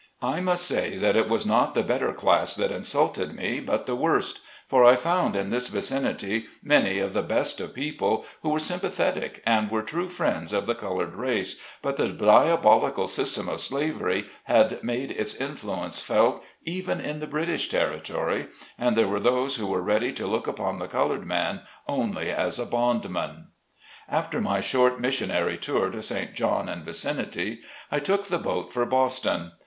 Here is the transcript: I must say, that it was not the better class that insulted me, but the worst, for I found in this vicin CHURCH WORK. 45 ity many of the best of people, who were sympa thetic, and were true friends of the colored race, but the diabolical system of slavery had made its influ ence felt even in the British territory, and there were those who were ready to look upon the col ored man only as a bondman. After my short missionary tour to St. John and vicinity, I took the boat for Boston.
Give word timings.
I 0.23 0.39
must 0.39 0.65
say, 0.65 0.97
that 0.97 1.15
it 1.15 1.29
was 1.29 1.45
not 1.45 1.75
the 1.75 1.83
better 1.83 2.11
class 2.11 2.55
that 2.55 2.71
insulted 2.71 3.35
me, 3.35 3.59
but 3.59 3.85
the 3.85 3.93
worst, 3.95 4.39
for 4.67 4.83
I 4.83 4.95
found 4.95 5.35
in 5.35 5.51
this 5.51 5.67
vicin 5.69 6.01
CHURCH 6.01 6.11
WORK. 6.11 6.21
45 6.21 6.31
ity 6.33 6.45
many 6.63 6.97
of 6.97 7.13
the 7.13 7.21
best 7.21 7.61
of 7.61 7.75
people, 7.75 8.25
who 8.41 8.49
were 8.49 8.57
sympa 8.57 8.89
thetic, 8.89 9.41
and 9.45 9.69
were 9.69 9.83
true 9.83 10.09
friends 10.09 10.53
of 10.53 10.65
the 10.65 10.73
colored 10.73 11.13
race, 11.13 11.57
but 11.83 11.97
the 11.97 12.07
diabolical 12.07 13.07
system 13.07 13.47
of 13.47 13.61
slavery 13.61 14.25
had 14.45 14.83
made 14.83 15.11
its 15.11 15.35
influ 15.35 15.83
ence 15.85 15.99
felt 15.99 16.43
even 16.63 16.99
in 16.99 17.19
the 17.19 17.27
British 17.27 17.69
territory, 17.69 18.47
and 18.79 18.97
there 18.97 19.07
were 19.07 19.19
those 19.19 19.57
who 19.57 19.67
were 19.67 19.83
ready 19.83 20.11
to 20.11 20.25
look 20.25 20.47
upon 20.47 20.79
the 20.79 20.87
col 20.87 21.09
ored 21.09 21.25
man 21.27 21.61
only 21.87 22.31
as 22.31 22.57
a 22.57 22.65
bondman. 22.65 23.49
After 24.09 24.41
my 24.41 24.61
short 24.61 24.99
missionary 24.99 25.59
tour 25.59 25.91
to 25.91 26.01
St. 26.01 26.33
John 26.33 26.67
and 26.69 26.83
vicinity, 26.83 27.59
I 27.91 27.99
took 27.99 28.23
the 28.29 28.39
boat 28.39 28.73
for 28.73 28.85
Boston. 28.87 29.51